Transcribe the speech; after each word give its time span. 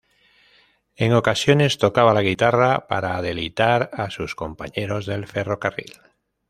En 0.95 1.13
ocasiones, 1.13 1.77
tocaba 1.77 2.15
la 2.15 2.23
guitarra 2.23 2.87
para 2.89 3.21
deleitar 3.21 3.91
a 3.93 4.09
sus 4.09 4.33
compañeros 4.33 5.05
del 5.05 5.27
ferrocarril. 5.27 5.93